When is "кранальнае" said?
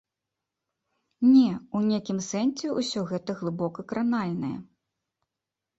3.95-4.55